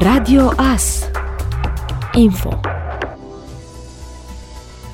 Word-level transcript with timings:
Radio 0.00 0.52
AS 0.56 1.10
Info 2.14 2.77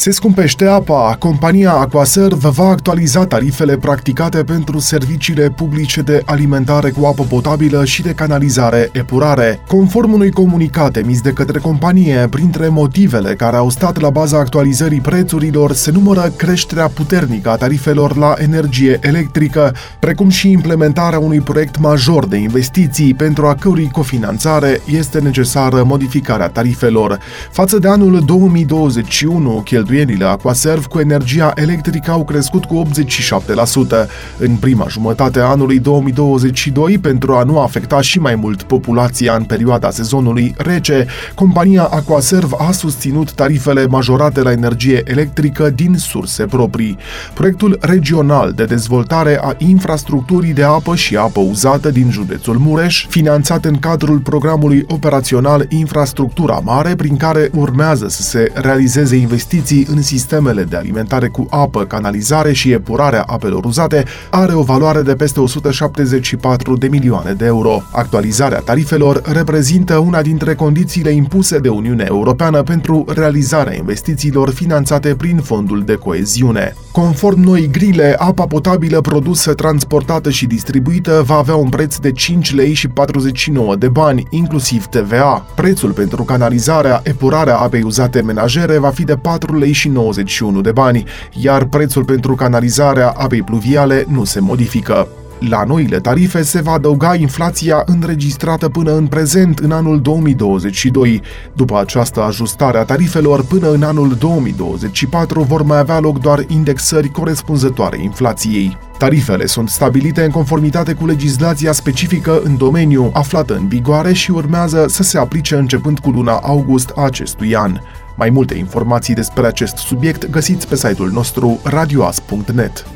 se 0.00 0.10
scumpește 0.10 0.66
apa. 0.66 1.16
Compania 1.18 1.72
Aquaserv 1.72 2.38
va 2.38 2.68
actualiza 2.68 3.26
tarifele 3.26 3.76
practicate 3.76 4.44
pentru 4.44 4.78
serviciile 4.78 5.50
publice 5.50 6.00
de 6.00 6.22
alimentare 6.24 6.90
cu 6.90 7.06
apă 7.06 7.22
potabilă 7.28 7.84
și 7.84 8.02
de 8.02 8.12
canalizare 8.12 8.88
epurare. 8.92 9.60
Conform 9.66 10.12
unui 10.12 10.30
comunicat 10.30 10.96
emis 10.96 11.20
de 11.20 11.32
către 11.32 11.58
companie, 11.58 12.26
printre 12.30 12.68
motivele 12.68 13.34
care 13.34 13.56
au 13.56 13.70
stat 13.70 14.00
la 14.00 14.10
baza 14.10 14.38
actualizării 14.38 15.00
prețurilor 15.00 15.72
se 15.72 15.90
numără 15.90 16.32
creșterea 16.36 16.88
puternică 16.88 17.50
a 17.50 17.56
tarifelor 17.56 18.16
la 18.16 18.34
energie 18.38 18.98
electrică, 19.00 19.74
precum 19.98 20.28
și 20.28 20.50
implementarea 20.50 21.18
unui 21.18 21.40
proiect 21.40 21.78
major 21.78 22.26
de 22.26 22.36
investiții 22.36 23.14
pentru 23.14 23.46
a 23.46 23.54
cărui 23.54 23.90
cofinanțare 23.92 24.80
este 24.84 25.18
necesară 25.18 25.82
modificarea 25.84 26.48
tarifelor. 26.48 27.18
Față 27.50 27.78
de 27.78 27.88
anul 27.88 28.22
2021, 28.24 29.50
cheltuielile 29.50 29.88
cheltuielile 29.90 30.24
Aquaserv 30.24 30.86
cu 30.86 31.00
energia 31.00 31.52
electrică 31.54 32.10
au 32.10 32.24
crescut 32.24 32.64
cu 32.64 32.82
87% 32.94 34.06
în 34.38 34.56
prima 34.56 34.86
jumătate 34.88 35.40
a 35.40 35.44
anului 35.44 35.78
2022 35.78 36.98
pentru 36.98 37.32
a 37.34 37.42
nu 37.42 37.60
afecta 37.60 38.00
și 38.00 38.18
mai 38.18 38.34
mult 38.34 38.62
populația 38.62 39.34
în 39.34 39.42
perioada 39.44 39.90
sezonului 39.90 40.54
rece. 40.56 41.06
Compania 41.34 41.82
Aquaserv 41.82 42.52
a 42.58 42.72
susținut 42.72 43.32
tarifele 43.32 43.86
majorate 43.86 44.42
la 44.42 44.52
energie 44.52 45.02
electrică 45.04 45.70
din 45.70 45.94
surse 45.96 46.44
proprii. 46.44 46.98
Proiectul 47.34 47.78
regional 47.80 48.52
de 48.52 48.64
dezvoltare 48.64 49.38
a 49.42 49.54
infrastructurii 49.58 50.52
de 50.52 50.62
apă 50.62 50.94
și 50.94 51.16
apă 51.16 51.40
uzată 51.40 51.90
din 51.90 52.10
județul 52.10 52.56
Mureș, 52.58 53.06
finanțat 53.08 53.64
în 53.64 53.78
cadrul 53.78 54.18
programului 54.18 54.84
operațional 54.88 55.66
Infrastructura 55.68 56.60
Mare, 56.64 56.94
prin 56.94 57.16
care 57.16 57.50
urmează 57.54 58.08
să 58.08 58.22
se 58.22 58.50
realizeze 58.54 59.16
investiții 59.16 59.79
investiții 59.80 59.96
în 59.96 60.02
sistemele 60.02 60.64
de 60.64 60.76
alimentare 60.76 61.28
cu 61.28 61.46
apă, 61.50 61.84
canalizare 61.84 62.52
și 62.52 62.72
epurarea 62.72 63.22
apelor 63.22 63.64
uzate 63.64 64.04
are 64.30 64.52
o 64.52 64.62
valoare 64.62 65.02
de 65.02 65.14
peste 65.14 65.40
174 65.40 66.76
de 66.76 66.88
milioane 66.88 67.32
de 67.32 67.44
euro. 67.44 67.82
Actualizarea 67.92 68.58
tarifelor 68.58 69.22
reprezintă 69.24 69.96
una 69.96 70.22
dintre 70.22 70.54
condițiile 70.54 71.10
impuse 71.10 71.58
de 71.58 71.68
Uniunea 71.68 72.06
Europeană 72.08 72.62
pentru 72.62 73.04
realizarea 73.14 73.76
investițiilor 73.76 74.50
finanțate 74.50 75.14
prin 75.14 75.38
fondul 75.38 75.82
de 75.84 75.94
coeziune. 75.94 76.74
Conform 76.92 77.40
noi 77.40 77.68
grile, 77.72 78.14
apa 78.18 78.46
potabilă 78.46 79.00
produsă, 79.00 79.54
transportată 79.54 80.30
și 80.30 80.46
distribuită 80.46 81.22
va 81.26 81.34
avea 81.34 81.54
un 81.54 81.68
preț 81.68 81.96
de 81.96 82.12
5 82.12 82.54
lei 82.54 82.72
și 82.72 82.88
49 82.88 83.76
de 83.76 83.88
bani, 83.88 84.26
inclusiv 84.30 84.86
TVA. 84.86 85.46
Prețul 85.54 85.90
pentru 85.90 86.22
canalizarea, 86.22 87.00
epurarea 87.04 87.56
apei 87.56 87.82
uzate 87.82 88.20
menajere 88.20 88.78
va 88.78 88.90
fi 88.90 89.04
de 89.04 89.16
4 89.16 89.58
lei 89.58 89.59
și 89.66 89.88
91 89.88 90.60
de 90.60 90.72
bani, 90.72 91.04
iar 91.32 91.64
prețul 91.64 92.04
pentru 92.04 92.34
canalizarea 92.34 93.08
apei 93.08 93.42
pluviale 93.42 94.04
nu 94.08 94.24
se 94.24 94.40
modifică. 94.40 95.08
La 95.48 95.64
noile 95.64 96.00
tarife 96.00 96.42
se 96.42 96.60
va 96.60 96.72
adăuga 96.72 97.14
inflația 97.14 97.82
înregistrată 97.86 98.68
până 98.68 98.96
în 98.96 99.06
prezent 99.06 99.58
în 99.58 99.72
anul 99.72 100.00
2022. 100.00 101.22
După 101.52 101.78
această 101.78 102.22
ajustare 102.22 102.78
a 102.78 102.84
tarifelor, 102.84 103.44
până 103.44 103.70
în 103.70 103.82
anul 103.82 104.14
2024 104.14 105.42
vor 105.42 105.62
mai 105.62 105.78
avea 105.78 105.98
loc 105.98 106.20
doar 106.20 106.44
indexări 106.48 107.08
corespunzătoare 107.08 108.02
inflației. 108.02 108.78
Tarifele 108.98 109.46
sunt 109.46 109.68
stabilite 109.68 110.24
în 110.24 110.30
conformitate 110.30 110.92
cu 110.92 111.06
legislația 111.06 111.72
specifică 111.72 112.40
în 112.44 112.56
domeniu 112.56 113.10
aflată 113.12 113.54
în 113.54 113.68
vigoare 113.68 114.12
și 114.12 114.30
urmează 114.30 114.84
să 114.88 115.02
se 115.02 115.18
aplice 115.18 115.54
începând 115.54 115.98
cu 115.98 116.10
luna 116.10 116.32
august 116.32 116.92
a 116.94 117.02
acestui 117.02 117.56
an. 117.56 117.80
Mai 118.20 118.30
multe 118.30 118.54
informații 118.54 119.14
despre 119.14 119.46
acest 119.46 119.76
subiect 119.76 120.30
găsiți 120.30 120.68
pe 120.68 120.76
site-ul 120.76 121.10
nostru 121.10 121.60
radioas.net. 121.64 122.86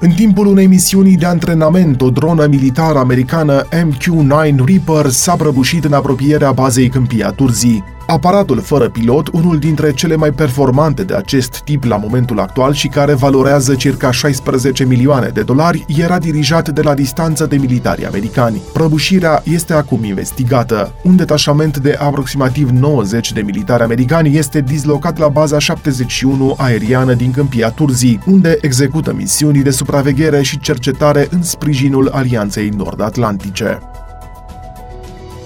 În 0.00 0.10
timpul 0.10 0.46
unei 0.46 0.66
misiuni 0.66 1.16
de 1.16 1.26
antrenament, 1.26 2.00
o 2.00 2.10
dronă 2.10 2.46
militară 2.46 2.98
americană 2.98 3.64
MQ-9 3.64 4.64
Reaper 4.64 5.10
s-a 5.10 5.36
prăbușit 5.36 5.84
în 5.84 5.92
apropierea 5.92 6.52
bazei 6.52 6.88
Câmpia 6.88 7.30
Turzii. 7.30 7.84
Aparatul 8.10 8.60
fără 8.60 8.88
pilot, 8.88 9.28
unul 9.32 9.58
dintre 9.58 9.92
cele 9.92 10.16
mai 10.16 10.30
performante 10.30 11.02
de 11.02 11.14
acest 11.14 11.60
tip 11.60 11.84
la 11.84 11.96
momentul 11.96 12.40
actual 12.40 12.72
și 12.72 12.88
care 12.88 13.14
valorează 13.14 13.74
circa 13.74 14.10
16 14.10 14.84
milioane 14.84 15.28
de 15.28 15.42
dolari, 15.42 15.84
era 15.88 16.18
dirijat 16.18 16.68
de 16.68 16.82
la 16.82 16.94
distanță 16.94 17.46
de 17.46 17.56
militari 17.56 18.06
americani. 18.06 18.60
Prăbușirea 18.72 19.42
este 19.44 19.72
acum 19.72 20.04
investigată. 20.04 20.92
Un 21.02 21.16
detașament 21.16 21.78
de 21.78 21.96
aproximativ 22.00 22.68
90 22.68 23.32
de 23.32 23.40
militari 23.40 23.82
americani 23.82 24.36
este 24.36 24.60
dislocat 24.60 25.18
la 25.18 25.28
baza 25.28 25.58
71 25.58 26.54
aeriană 26.58 27.14
din 27.14 27.30
Câmpia 27.30 27.70
Turzii, 27.70 28.20
unde 28.26 28.58
execută 28.60 29.12
misiuni 29.12 29.62
de 29.62 29.70
supraveghere 29.70 30.42
și 30.42 30.58
cercetare 30.58 31.28
în 31.30 31.42
sprijinul 31.42 32.08
Alianței 32.08 32.68
Nord-Atlantice. 32.68 33.78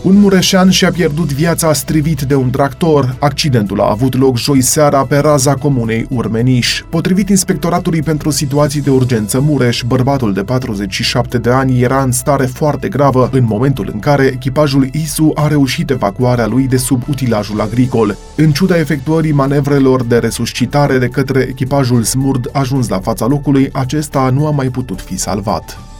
Un 0.02 0.20
mureșean 0.20 0.70
și-a 0.70 0.90
pierdut 0.90 1.32
viața 1.32 1.72
strivit 1.72 2.20
de 2.20 2.34
un 2.34 2.50
tractor. 2.50 3.16
Accidentul 3.18 3.80
a 3.80 3.90
avut 3.90 4.18
loc 4.18 4.36
joi 4.36 4.60
seara 4.60 5.04
pe 5.04 5.16
raza 5.16 5.54
comunei 5.54 6.06
Urmeniș. 6.10 6.82
Potrivit 6.88 7.28
Inspectoratului 7.28 8.02
pentru 8.02 8.30
Situații 8.30 8.80
de 8.80 8.90
Urgență 8.90 9.40
Mureș, 9.40 9.82
bărbatul 9.86 10.32
de 10.32 10.42
47 10.42 11.38
de 11.38 11.50
ani 11.50 11.80
era 11.80 12.02
în 12.02 12.12
stare 12.12 12.46
foarte 12.46 12.88
gravă 12.88 13.28
în 13.32 13.44
momentul 13.44 13.90
în 13.92 13.98
care 13.98 14.24
echipajul 14.24 14.88
ISU 14.92 15.30
a 15.34 15.48
reușit 15.48 15.90
evacuarea 15.90 16.46
lui 16.46 16.66
de 16.66 16.76
sub 16.76 17.02
utilajul 17.08 17.60
agricol. 17.60 18.16
În 18.36 18.52
ciuda 18.52 18.78
efectuării 18.78 19.32
manevrelor 19.32 20.04
de 20.04 20.18
resuscitare 20.18 20.98
de 20.98 21.08
către 21.08 21.46
echipajul 21.48 22.02
Smurd 22.02 22.48
ajuns 22.52 22.88
la 22.88 23.00
fața 23.00 23.26
locului, 23.26 23.68
acesta 23.72 24.30
nu 24.32 24.46
a 24.46 24.50
mai 24.50 24.68
putut 24.68 25.00
fi 25.00 25.16
salvat. 25.16 25.91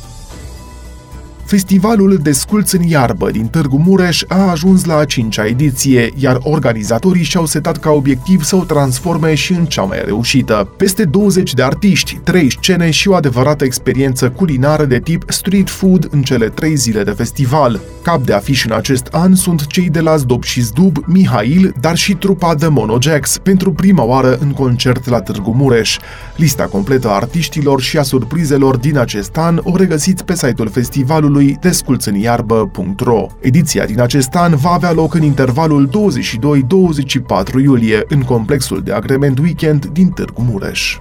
Festivalul 1.52 2.18
Desculț 2.22 2.72
în 2.72 2.82
iarbă 2.82 3.30
din 3.30 3.46
Târgu 3.46 3.76
Mureș 3.76 4.22
a 4.28 4.50
ajuns 4.50 4.84
la 4.84 4.96
a 4.96 5.04
cincea 5.04 5.46
ediție, 5.46 6.12
iar 6.16 6.38
organizatorii 6.42 7.22
și-au 7.22 7.46
setat 7.46 7.76
ca 7.76 7.90
obiectiv 7.90 8.42
să 8.42 8.56
o 8.56 8.64
transforme 8.64 9.34
și 9.34 9.52
în 9.52 9.64
cea 9.64 9.82
mai 9.82 10.02
reușită. 10.04 10.72
Peste 10.76 11.04
20 11.04 11.54
de 11.54 11.62
artiști, 11.62 12.20
3 12.24 12.50
scene 12.50 12.90
și 12.90 13.08
o 13.08 13.14
adevărată 13.14 13.64
experiență 13.64 14.30
culinară 14.30 14.84
de 14.84 15.00
tip 15.00 15.24
street 15.28 15.70
food 15.70 16.08
în 16.10 16.22
cele 16.22 16.48
3 16.48 16.76
zile 16.76 17.02
de 17.02 17.10
festival. 17.10 17.80
Cap 18.02 18.24
de 18.24 18.32
afiș 18.32 18.64
în 18.64 18.72
acest 18.72 19.06
an 19.06 19.34
sunt 19.34 19.66
cei 19.66 19.90
de 19.90 20.00
la 20.00 20.16
Zdob 20.16 20.42
și 20.42 20.60
Zdub, 20.60 20.96
Mihail, 21.06 21.74
dar 21.80 21.96
și 21.96 22.14
trupa 22.14 22.54
de 22.54 22.66
Monojax, 22.66 23.38
pentru 23.38 23.72
prima 23.72 24.02
oară 24.04 24.36
în 24.40 24.50
concert 24.50 25.08
la 25.08 25.20
Târgu 25.20 25.50
Mureș. 25.50 25.98
Lista 26.36 26.64
completă 26.64 27.08
a 27.08 27.14
artiștilor 27.14 27.80
și 27.80 27.98
a 27.98 28.02
surprizelor 28.02 28.76
din 28.76 28.98
acest 28.98 29.36
an 29.36 29.60
o 29.62 29.76
regăsiți 29.76 30.24
pe 30.24 30.34
site-ul 30.34 30.68
festivalului 30.68 31.40
site-ului 31.42 31.56
desculțăniarbă.ro. 31.60 33.26
Ediția 33.40 33.84
din 33.84 34.00
acest 34.00 34.34
an 34.34 34.56
va 34.56 34.70
avea 34.70 34.92
loc 34.92 35.14
în 35.14 35.22
intervalul 35.22 35.88
22-24 35.88 37.62
iulie 37.62 38.04
în 38.08 38.22
complexul 38.22 38.80
de 38.82 38.92
agrement 38.92 39.38
weekend 39.38 39.86
din 39.86 40.08
Târgu 40.08 40.42
Mureș. 40.42 40.98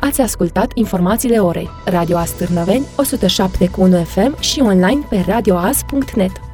Ați 0.00 0.20
ascultat 0.20 0.70
informațiile 0.74 1.38
orei. 1.38 1.68
Radio 1.84 2.16
Astârnăveni, 2.16 2.84
107.1 2.84 4.04
FM 4.04 4.40
și 4.40 4.60
online 4.60 5.00
pe 5.08 5.24
radioas.net. 5.26 6.47